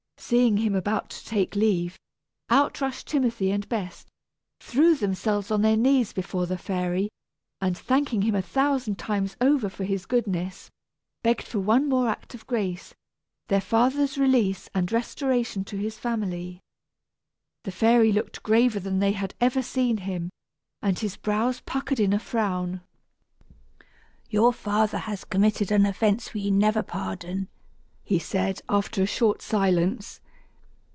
Seeing 0.23 0.57
him 0.57 0.75
about 0.75 1.09
to 1.09 1.25
take 1.25 1.57
leave, 1.57 1.99
out 2.49 2.79
rushed 2.79 3.07
Timothy 3.07 3.51
and 3.51 3.67
Bess, 3.67 4.05
threw 4.61 4.95
themselves 4.95 5.51
on 5.51 5.61
their 5.61 5.75
knees 5.75 6.13
before 6.13 6.45
the 6.47 6.57
fairy, 6.59 7.09
and, 7.59 7.77
thanking 7.77 8.21
him 8.21 8.35
a 8.35 8.41
thousand 8.41 8.95
times 8.97 9.35
over 9.41 9.67
for 9.67 9.83
his 9.83 10.05
goodness, 10.05 10.69
begged 11.21 11.43
for 11.47 11.59
one 11.59 11.89
more 11.89 12.07
act 12.07 12.33
of 12.33 12.47
grace 12.47 12.93
their 13.47 13.59
father's 13.59 14.17
release 14.17 14.69
and 14.73 14.89
restoration 14.91 15.65
to 15.65 15.75
his 15.75 15.97
family. 15.99 16.61
The 17.63 17.71
fairy 17.71 18.13
looked 18.13 18.41
graver 18.41 18.79
than 18.79 18.99
they 18.99 19.11
had 19.11 19.33
ever 19.41 19.61
seen 19.63 19.97
him, 19.97 20.29
and 20.81 20.97
his 20.97 21.17
brows 21.17 21.59
puckered 21.61 21.99
in 21.99 22.13
a 22.13 22.19
frown. 22.19 22.79
"Your 24.29 24.53
father 24.53 24.99
has 24.99 25.25
committed 25.25 25.73
an 25.73 25.85
offence 25.85 26.33
we 26.33 26.49
never 26.51 26.83
pardon," 26.83 27.49
he 28.03 28.17
said, 28.19 28.59
after 28.67 29.01
a 29.01 29.05
short 29.05 29.41
silence. 29.41 30.19